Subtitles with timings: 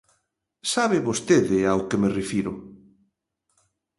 [0.73, 2.53] Sabe vostede ao que me refiro.